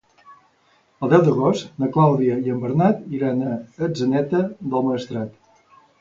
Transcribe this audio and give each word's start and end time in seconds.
El 1.07 1.11
deu 1.11 1.25
d'agost 1.27 1.83
na 1.83 1.89
Clàudia 1.97 2.37
i 2.47 2.55
en 2.55 2.63
Bernat 2.63 3.03
iran 3.19 3.47
a 3.51 3.61
Atzeneta 3.89 4.41
del 4.73 4.89
Maestrat. 4.89 5.41